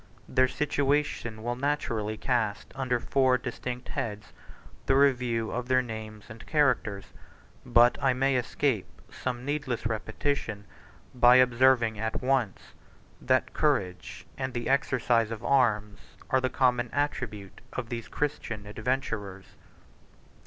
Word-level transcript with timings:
Their 0.27 0.47
situation 0.47 1.43
will 1.43 1.55
naturally 1.55 2.17
cast 2.17 2.71
under 2.73 2.99
four 2.99 3.37
distinct 3.37 3.89
heads 3.89 4.33
the 4.87 4.95
review 4.95 5.51
of 5.51 5.67
their 5.67 5.83
names 5.83 6.25
and 6.27 6.43
characters; 6.47 7.05
but 7.63 7.99
I 8.01 8.11
may 8.13 8.35
escape 8.35 8.87
some 9.11 9.45
needless 9.45 9.85
repetition, 9.85 10.65
by 11.13 11.35
observing 11.35 11.99
at 11.99 12.19
once, 12.19 12.73
that 13.21 13.53
courage 13.53 14.25
and 14.39 14.55
the 14.55 14.69
exercise 14.69 15.29
of 15.29 15.45
arms 15.45 15.99
are 16.31 16.41
the 16.41 16.49
common 16.49 16.89
attribute 16.91 17.61
of 17.71 17.89
these 17.89 18.07
Christian 18.07 18.65
adventurers. 18.65 19.45